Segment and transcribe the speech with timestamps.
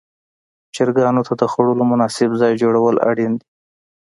[0.75, 3.47] چرګانو ته د خوړلو مناسب ځای جوړول اړین دي.